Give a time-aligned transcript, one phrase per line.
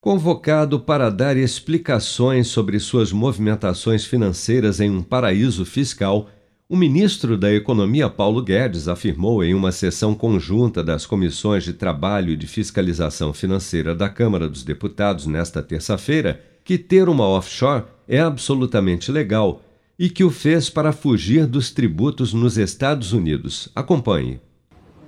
[0.00, 6.28] Convocado para dar explicações sobre suas movimentações financeiras em um paraíso fiscal,
[6.68, 12.30] o ministro da Economia Paulo Guedes afirmou em uma sessão conjunta das comissões de Trabalho
[12.30, 18.20] e de Fiscalização Financeira da Câmara dos Deputados nesta terça-feira que ter uma offshore é
[18.20, 19.62] absolutamente legal
[19.98, 23.68] e que o fez para fugir dos tributos nos Estados Unidos.
[23.74, 24.38] Acompanhe.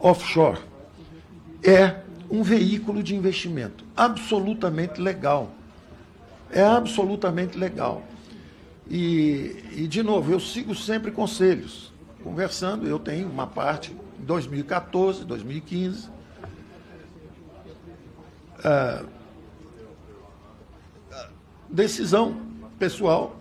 [0.00, 0.58] Offshore
[1.62, 5.52] é um veículo de investimento absolutamente legal.
[6.50, 8.02] É absolutamente legal.
[8.90, 11.92] E, e, de novo, eu sigo sempre conselhos.
[12.22, 16.08] Conversando, eu tenho uma parte em 2014, 2015.
[18.64, 19.04] Ah,
[21.68, 22.40] decisão
[22.78, 23.36] pessoal,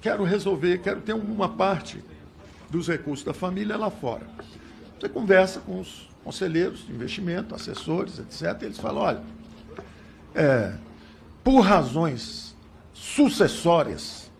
[0.00, 2.02] quero resolver, quero ter uma parte
[2.68, 4.26] dos recursos da família lá fora.
[5.04, 8.62] Você conversa com os conselheiros de investimento, assessores, etc.
[8.62, 9.22] E eles falam: olha,
[10.34, 10.72] é,
[11.44, 12.56] por razões
[12.94, 14.30] sucessórias,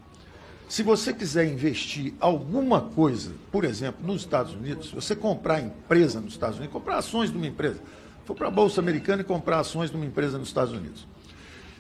[0.67, 6.19] se você quiser investir alguma coisa, por exemplo, nos Estados Unidos, se você comprar empresa
[6.19, 7.81] nos Estados Unidos, comprar ações de uma empresa,
[8.25, 11.07] for para a Bolsa Americana e comprar ações de uma empresa nos Estados Unidos.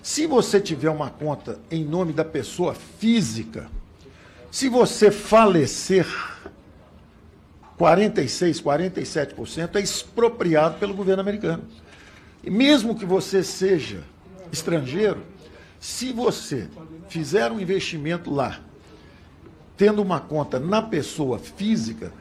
[0.02, 3.66] Se você tiver uma conta em nome da pessoa física,
[4.50, 6.06] se você falecer,
[7.77, 11.64] 46, 47% é expropriado pelo governo americano.
[12.42, 14.05] E mesmo que você seja
[14.53, 15.22] estrangeiro,
[15.80, 16.69] se você
[17.08, 18.61] fizer um investimento lá,
[19.77, 22.12] tendo uma conta na pessoa física,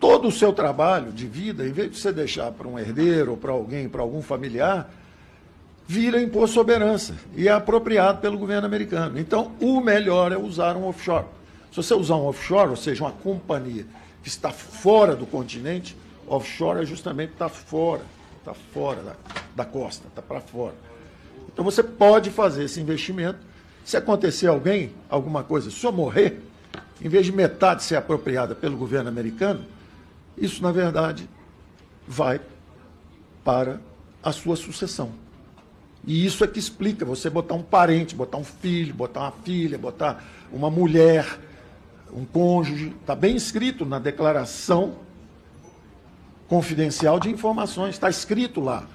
[0.00, 3.36] todo o seu trabalho de vida, em vez de você deixar para um herdeiro ou
[3.36, 4.90] para alguém, para algum familiar,
[5.86, 9.18] vira imposto sobre herança e é apropriado pelo governo americano.
[9.18, 11.26] Então, o melhor é usar um offshore.
[11.74, 13.84] Se você usar um offshore, ou seja, uma companhia
[14.22, 18.02] que está fora do continente, offshore é justamente estar fora,
[18.38, 19.16] está fora da,
[19.56, 20.76] da costa, está para fora.
[21.52, 23.40] Então você pode fazer esse investimento.
[23.84, 26.40] Se acontecer alguém, alguma coisa, se eu morrer,
[27.02, 29.64] em vez de metade ser apropriada pelo governo americano,
[30.38, 31.28] isso na verdade
[32.06, 32.40] vai
[33.42, 33.80] para
[34.22, 35.10] a sua sucessão.
[36.06, 39.76] E isso é que explica você botar um parente, botar um filho, botar uma filha,
[39.76, 41.26] botar uma mulher
[42.12, 44.96] um cônjuge, está bem escrito na declaração
[46.48, 48.88] confidencial de informações, está escrito lá.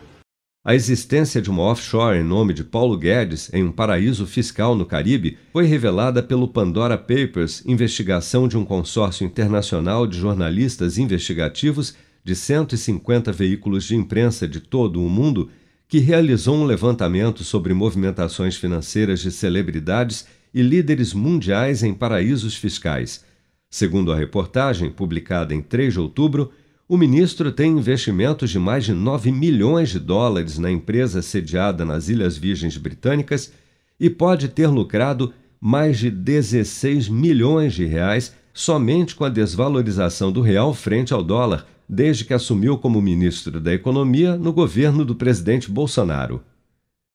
[0.63, 4.85] A existência de uma offshore em nome de Paulo Guedes em um paraíso fiscal no
[4.85, 12.35] Caribe foi revelada pelo Pandora Papers, investigação de um consórcio internacional de jornalistas investigativos de
[12.35, 15.49] 150 veículos de imprensa de todo o mundo,
[15.87, 23.23] que realizou um levantamento sobre movimentações financeiras de celebridades e líderes mundiais em paraísos fiscais.
[23.69, 26.51] Segundo a reportagem, publicada em 3 de outubro,
[26.87, 32.09] o ministro tem investimentos de mais de 9 milhões de dólares na empresa sediada nas
[32.09, 33.53] Ilhas Virgens Britânicas
[33.99, 40.41] e pode ter lucrado mais de 16 milhões de reais somente com a desvalorização do
[40.41, 45.69] real frente ao dólar desde que assumiu como ministro da Economia no governo do presidente
[45.69, 46.41] Bolsonaro